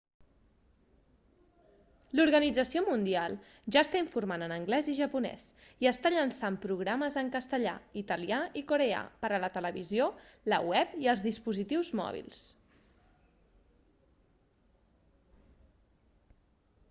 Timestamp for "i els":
11.05-11.25